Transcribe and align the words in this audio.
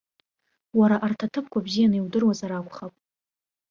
Уара 0.79 0.97
арҭ 1.05 1.19
аҭыԥқәа 1.25 1.65
бзианы 1.65 1.95
иудыруазар 1.97 2.51
акәхап? 2.51 2.93